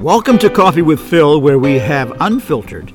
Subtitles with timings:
[0.00, 2.88] Welcome to Coffee with Phil, where we have unfiltered,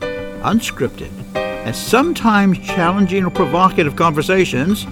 [0.44, 4.86] unscripted, and sometimes challenging or provocative conversations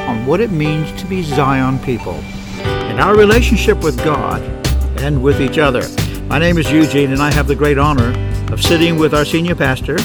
[0.00, 2.16] on what it means to be Zion people
[2.60, 4.42] and our relationship with God
[5.00, 5.84] and with each other.
[6.26, 8.12] My name is Eugene, and I have the great honor
[8.52, 9.98] of sitting with our senior pastor,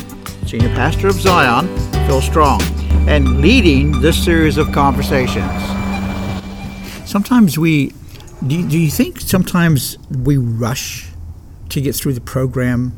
[0.47, 1.67] senior pastor of Zion,
[2.07, 2.61] Phil Strong,
[3.09, 5.61] and leading this series of conversations.
[7.05, 7.93] Sometimes we,
[8.47, 11.08] do you, think sometimes we rush
[11.69, 12.93] to get through the program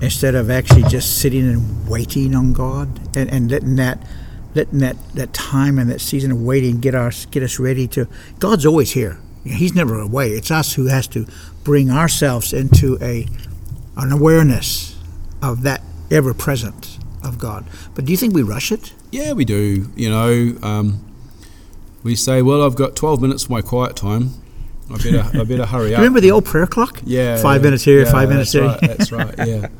[0.00, 4.04] instead of actually just sitting and waiting on God and, and letting that
[4.54, 8.06] letting that, that time and that season of waiting get us get us ready to
[8.38, 9.18] God's always here.
[9.44, 10.30] He's never away.
[10.30, 11.26] It's us who has to
[11.64, 13.26] bring ourselves into a
[13.96, 14.98] an awareness
[15.40, 17.64] of that ever present of God.
[17.94, 18.92] But do you think we rush it?
[19.10, 19.90] Yeah, we do.
[19.94, 21.04] You know, um,
[22.02, 24.30] we say, "Well, I've got 12 minutes for my quiet time.
[24.90, 27.00] I better, I better hurry up." remember the old prayer clock?
[27.04, 28.88] Yeah, Five yeah, minutes here, yeah, five minutes that's there.
[28.88, 29.48] Right, that's right.
[29.48, 29.68] Yeah.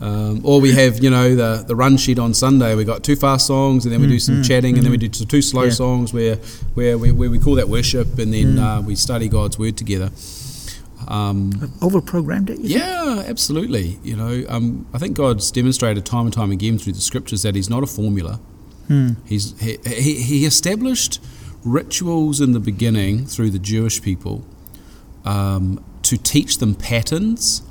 [0.00, 2.74] Um, or we have, you know, the the run sheet on Sunday.
[2.74, 5.08] We got two fast songs, and then we do some chatting, and then we do
[5.08, 5.68] two slow Mm-hmm.
[5.68, 5.74] Yeah.
[5.74, 6.36] songs where
[6.74, 8.58] where we, where we call that worship, and then Mm.
[8.78, 10.10] uh, we study God's word together.
[11.06, 12.58] Um, Over programmed it?
[12.58, 12.80] you think?
[12.80, 13.98] yeah, absolutely.
[14.02, 17.54] You know, um, I think God's demonstrated time and time again through the scriptures that
[17.54, 18.40] He's not a formula.
[18.88, 19.10] Hmm.
[19.24, 21.20] He's he, he, he established
[21.64, 24.44] rituals in the beginning through the Jewish people
[25.24, 27.62] um, to teach them patterns,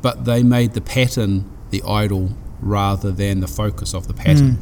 [0.00, 4.58] but they made the pattern the idol rather than the focus of the pattern.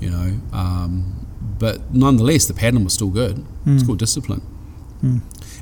[0.00, 1.26] You know, um,
[1.58, 3.44] but nonetheless, the pattern was still good.
[3.66, 4.42] It's called discipline.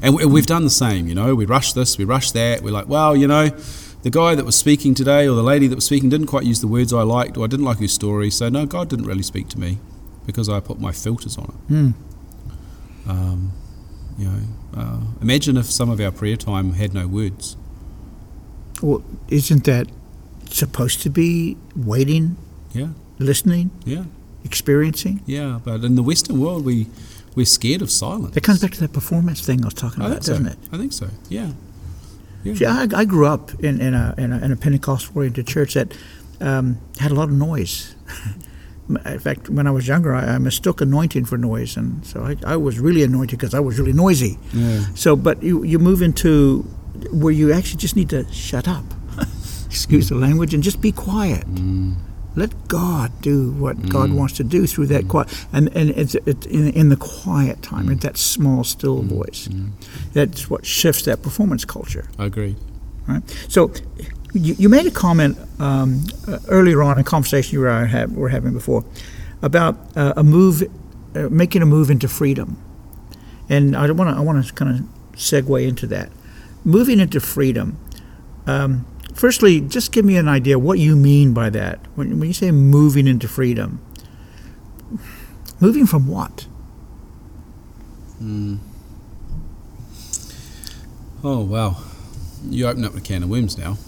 [0.02, 1.34] And we- we've done the same, you know.
[1.34, 2.62] We rush this, we rush that.
[2.62, 3.50] We're like, well, you know,
[4.02, 6.60] the guy that was speaking today or the lady that was speaking didn't quite use
[6.60, 8.30] the words I liked or I didn't like his story.
[8.30, 9.78] So, no, God didn't really speak to me
[10.26, 11.72] because I put my filters on it.
[13.06, 13.52] Um,
[14.18, 14.40] you know,
[14.76, 17.56] uh, imagine if some of our prayer time had no words.
[18.82, 19.88] Well, isn't that
[20.50, 22.36] supposed to be waiting,
[22.72, 22.88] Yeah,
[23.18, 24.04] listening, yeah,
[24.44, 25.22] experiencing?
[25.26, 25.60] yeah.
[25.64, 26.86] But in the Western world, we,
[27.34, 28.34] we're scared of silence.
[28.34, 30.58] That comes back to that performance thing I was talking I about, doesn't it?
[30.72, 31.52] I think so, yeah.
[32.44, 32.54] yeah.
[32.54, 35.74] See, I, I grew up in, in, a, in, a, in a Pentecostal oriented church
[35.74, 35.96] that
[36.40, 37.94] um, had a lot of noise.
[38.88, 42.36] In fact, when I was younger, I, I mistook anointing for noise, and so I,
[42.46, 44.38] I was really anointed because I was really noisy.
[44.52, 44.84] yeah.
[44.94, 46.62] So, but you, you move into
[47.10, 48.84] where you actually just need to shut up,
[49.66, 51.46] excuse the language, and just be quiet.
[51.46, 51.96] Mm.
[52.36, 54.16] Let God do what God mm.
[54.16, 57.88] wants to do through that quiet, and and it's it, in, in the quiet time,
[57.88, 58.02] in mm.
[58.02, 59.48] that small, still voice.
[60.12, 62.08] That's what shifts that performance culture.
[62.18, 62.56] I agree.
[63.06, 63.22] Right.
[63.48, 63.72] So,
[64.34, 68.06] you, you made a comment um, uh, earlier on in a conversation you and I
[68.06, 68.84] were having before
[69.42, 70.62] about uh, a move,
[71.14, 72.62] uh, making a move into freedom,
[73.48, 76.10] and I want to I want to kind of segue into that.
[76.64, 77.78] Moving into freedom.
[78.46, 82.34] Um, firstly, just give me an idea what you mean by that when, when you
[82.34, 83.80] say moving into freedom.
[85.60, 86.46] Moving from what?
[91.22, 91.76] Oh, wow.
[92.48, 93.78] You open up a can of worms now,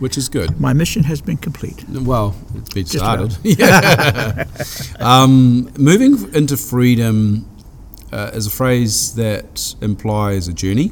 [0.00, 0.58] which is good.
[0.60, 1.84] My mission has been complete.
[1.88, 3.36] Well, it's been Just started.
[3.44, 4.44] Yeah.
[4.98, 7.46] um, moving into freedom
[8.12, 10.90] uh, is a phrase that implies a journey.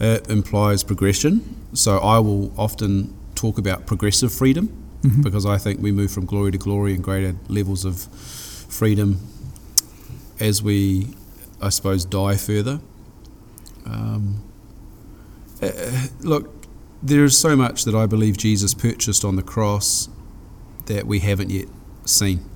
[0.00, 1.42] It implies progression.
[1.74, 4.82] So I will often talk about progressive freedom
[5.22, 8.02] because I think we move from glory to glory and greater levels of
[8.68, 9.20] freedom
[10.40, 11.14] as we,
[11.62, 12.80] I suppose, die further.
[13.84, 14.42] Um,
[15.62, 15.70] uh,
[16.20, 16.55] look,
[17.02, 20.08] there is so much that I believe Jesus purchased on the cross
[20.86, 21.68] that we haven't yet
[22.04, 22.48] seen.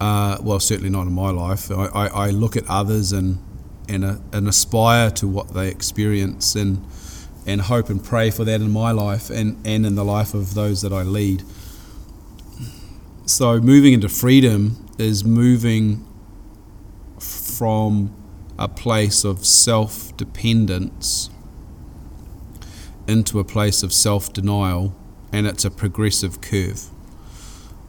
[0.00, 1.70] Uh, well, certainly not in my life.
[1.70, 3.38] I, I, I look at others and
[3.88, 6.84] and, uh, and aspire to what they experience and
[7.46, 10.54] and hope and pray for that in my life and, and in the life of
[10.54, 11.44] those that I lead.
[13.24, 16.04] So moving into freedom is moving
[17.20, 18.14] from
[18.58, 21.30] a place of self dependence
[23.08, 24.94] into a place of self denial,
[25.32, 26.82] and it's a progressive curve.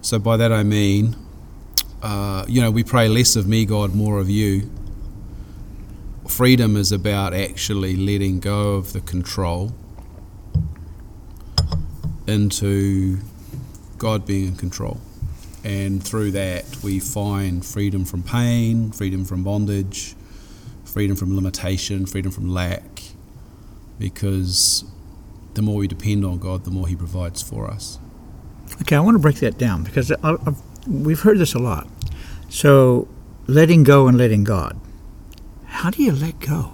[0.01, 1.15] So, by that I mean,
[2.01, 4.69] uh, you know, we pray less of me, God, more of you.
[6.27, 9.73] Freedom is about actually letting go of the control
[12.27, 13.17] into
[13.97, 14.99] God being in control.
[15.63, 20.15] And through that, we find freedom from pain, freedom from bondage,
[20.85, 23.01] freedom from limitation, freedom from lack,
[23.97, 24.85] because
[25.57, 28.00] the more we depend on God, the more He provides for us.
[28.81, 31.88] Okay, I want to break that down because I, I've, we've heard this a lot.
[32.48, 33.07] So,
[33.48, 34.80] letting go and letting God.
[35.65, 36.74] How do you let go?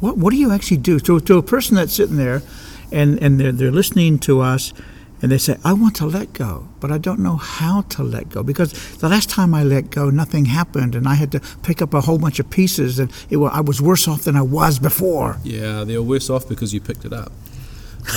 [0.00, 0.98] What, what do you actually do?
[1.00, 2.42] To, to a person that's sitting there
[2.90, 4.72] and, and they're, they're listening to us
[5.22, 8.28] and they say, I want to let go, but I don't know how to let
[8.30, 11.82] go because the last time I let go, nothing happened and I had to pick
[11.82, 14.78] up a whole bunch of pieces and it, I was worse off than I was
[14.78, 15.38] before.
[15.44, 17.32] Yeah, they're worse off because you picked it up.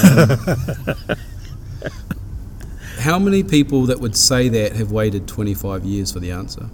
[0.04, 1.18] Um,
[3.00, 6.70] how many people that would say that have waited 25 years for the answer?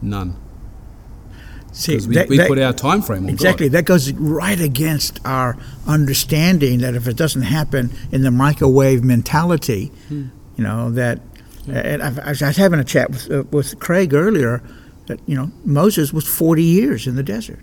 [0.00, 0.34] None.
[1.72, 3.68] See, Because we, that- we that- put our time frame on Exactly.
[3.68, 3.78] God.
[3.78, 5.56] That goes right against our
[5.86, 10.24] understanding that if it doesn't happen in the microwave mentality, Hmm.
[10.56, 11.20] you know, that.
[11.68, 14.62] And I, I was having a chat with, uh, with Craig earlier
[15.06, 17.60] that, you know, Moses was 40 years in the desert.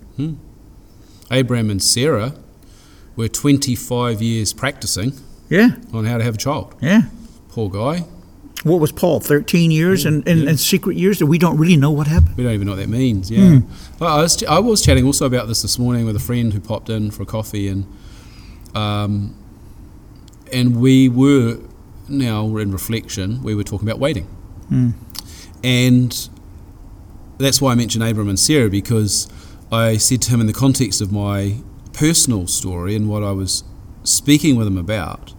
[1.31, 2.33] Abraham and Sarah
[3.15, 5.13] were 25 years practicing
[5.49, 6.75] Yeah, on how to have a child.
[6.81, 7.01] yeah.
[7.49, 8.05] Poor guy.
[8.63, 9.19] What was Paul?
[9.19, 12.35] 13 years and, and, and secret years that we don't really know what happened?
[12.37, 13.29] We don't even know what that means.
[13.29, 13.59] Yeah.
[13.99, 16.59] Well, I, was, I was chatting also about this this morning with a friend who
[16.59, 17.85] popped in for a coffee, and
[18.73, 19.35] um,
[20.51, 21.59] and we were
[22.09, 23.43] now we're in reflection.
[23.43, 24.27] We were talking about waiting,
[25.63, 26.29] and
[27.37, 29.27] that's why I mentioned Abram and Sarah because
[29.71, 31.57] I said to him in the context of my
[31.93, 33.63] personal story and what I was
[34.03, 35.33] speaking with him about.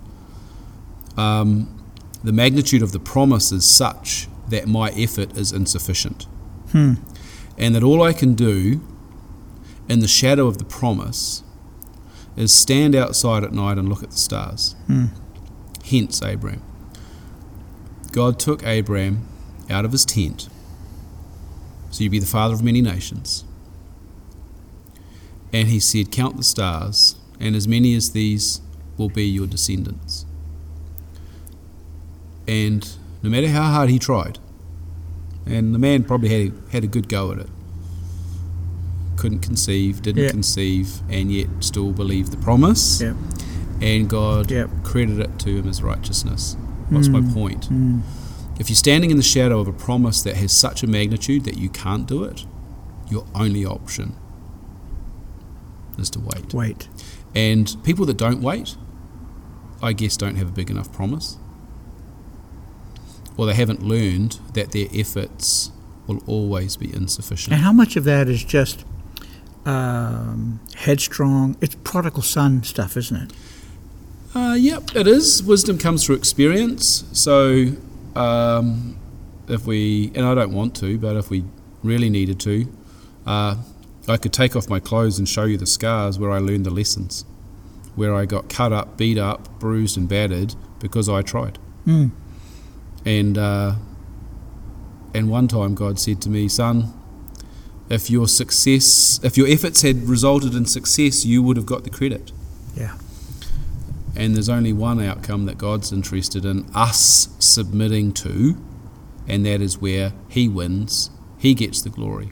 [1.17, 1.75] Um,
[2.23, 6.27] the magnitude of the promise is such that my effort is insufficient
[6.73, 6.95] hmm.
[7.57, 8.81] and that all I can do
[9.89, 11.43] in the shadow of the promise
[12.37, 14.77] is stand outside at night and look at the stars.
[14.87, 15.07] Hmm.
[15.85, 16.63] Hence, Abraham.
[18.13, 19.27] God took Abraham
[19.69, 20.49] out of his tent,
[21.91, 23.45] so you'd be the father of many nations.
[25.53, 28.61] And he said, Count the stars, and as many as these
[28.97, 30.27] will be your descendants.
[32.49, 32.89] And
[33.23, 34.39] no matter how hard he tried,
[35.47, 37.49] and the man probably had had a good go at it.
[39.17, 40.31] Couldn't conceive, didn't Yeah.
[40.31, 43.01] conceive, and yet still believed the promise.
[43.01, 43.15] Yeah.
[43.81, 44.71] And God Yep.
[44.85, 46.57] credited it to him as righteousness.
[46.89, 47.35] What's my Mm.
[47.35, 47.69] point?
[48.59, 51.59] If you're standing in the shadow of a promise that has such a magnitude that
[51.59, 52.45] you can't do it,
[53.11, 54.13] your only option
[55.99, 56.55] is to wait.
[56.55, 56.89] Wait.
[57.35, 58.77] And people that don't wait,
[59.83, 61.37] I guess, don't have a big enough promise.
[63.39, 65.71] Or they haven't learned that their efforts
[66.07, 67.55] will always be insufficient.
[67.55, 68.85] And how much of that is just
[69.65, 71.57] um, headstrong?
[71.63, 73.33] It's prodigal son stuff, isn't it?
[74.35, 75.43] Uh, yep, it is.
[75.43, 77.05] Wisdom comes through experience.
[77.13, 77.69] So,
[78.15, 78.99] um,
[79.49, 81.45] if we, and I don't want to, but if we
[81.83, 82.67] really needed to,
[83.27, 83.57] uh,
[84.09, 86.71] I could take off my clothes and show you the scars where I learned the
[86.71, 87.25] lessons,
[87.95, 91.59] where I got cut up, beat up, bruised, and battered because I tried.
[91.87, 92.11] Mm.
[93.05, 93.75] And uh,
[95.15, 96.93] and one time God said to me, "Son,
[97.89, 101.91] if your success, if your efforts had resulted in success, you would have got the
[101.91, 102.33] credit."
[102.77, 102.97] Yeah.
[104.17, 108.57] And there's only one outcome that God's interested in us submitting to,
[109.29, 111.11] and that is where He wins.
[111.39, 112.31] He gets the glory.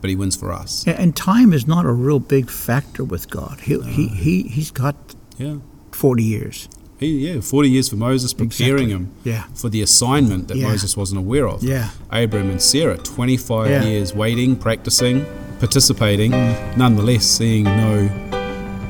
[0.00, 0.86] But He wins for us.
[0.86, 3.60] And time is not a real big factor with God.
[3.60, 4.96] He, he, he, he's got
[5.36, 5.56] Yeah.
[5.92, 6.68] 40 years.
[7.00, 8.92] He, yeah, 40 years for Moses, preparing Exactly.
[8.92, 9.44] him Yeah.
[9.54, 10.68] for the assignment that Yeah.
[10.68, 11.62] Moses wasn't aware of.
[11.64, 11.88] Yeah.
[12.12, 13.84] Abraham and Sarah, 25 Yeah.
[13.84, 15.24] years waiting, practicing,
[15.60, 16.76] participating, Mm.
[16.76, 18.10] nonetheless seeing no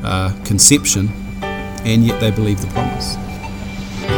[0.02, 1.10] uh, conception,
[1.84, 3.16] and yet they believe the promise.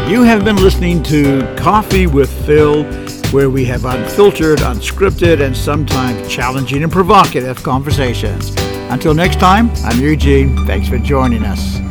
[0.09, 2.85] You have been listening to Coffee with Phil,
[3.33, 8.53] where we have unfiltered, unscripted, and sometimes challenging and provocative conversations.
[8.91, 10.57] Until next time, I'm Eugene.
[10.67, 11.82] Thanks for joining us.